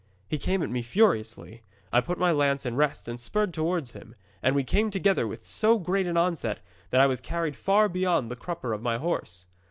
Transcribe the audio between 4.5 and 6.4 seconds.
we came together with so great an